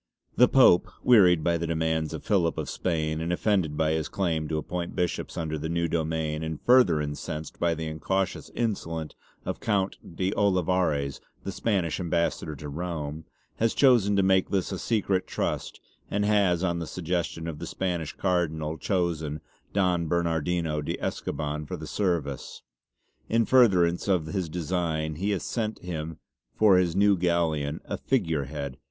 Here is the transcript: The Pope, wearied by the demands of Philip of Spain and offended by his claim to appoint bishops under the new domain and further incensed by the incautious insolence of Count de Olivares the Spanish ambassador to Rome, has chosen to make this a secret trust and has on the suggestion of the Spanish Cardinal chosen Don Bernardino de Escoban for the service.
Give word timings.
The 0.35 0.47
Pope, 0.47 0.87
wearied 1.03 1.43
by 1.43 1.59
the 1.59 1.67
demands 1.67 2.11
of 2.11 2.23
Philip 2.23 2.57
of 2.57 2.71
Spain 2.71 3.21
and 3.21 3.31
offended 3.31 3.77
by 3.77 3.91
his 3.91 4.09
claim 4.09 4.47
to 4.47 4.57
appoint 4.57 4.95
bishops 4.95 5.37
under 5.37 5.59
the 5.59 5.69
new 5.69 5.87
domain 5.87 6.41
and 6.41 6.59
further 6.59 6.99
incensed 6.99 7.59
by 7.59 7.75
the 7.75 7.85
incautious 7.85 8.49
insolence 8.55 9.13
of 9.45 9.59
Count 9.59 9.97
de 10.15 10.33
Olivares 10.35 11.21
the 11.43 11.51
Spanish 11.51 11.99
ambassador 11.99 12.55
to 12.55 12.67
Rome, 12.67 13.25
has 13.57 13.75
chosen 13.75 14.15
to 14.15 14.23
make 14.23 14.49
this 14.49 14.71
a 14.71 14.79
secret 14.79 15.27
trust 15.27 15.79
and 16.09 16.25
has 16.25 16.63
on 16.63 16.79
the 16.79 16.87
suggestion 16.87 17.47
of 17.47 17.59
the 17.59 17.67
Spanish 17.67 18.13
Cardinal 18.13 18.79
chosen 18.79 19.39
Don 19.71 20.07
Bernardino 20.07 20.81
de 20.81 20.97
Escoban 20.97 21.67
for 21.67 21.77
the 21.77 21.85
service. 21.85 22.63